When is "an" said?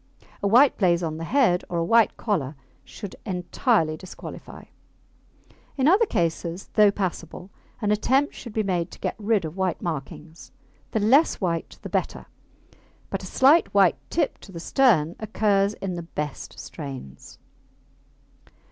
7.83-7.91